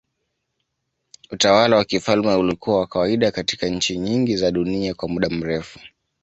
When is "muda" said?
5.09-5.29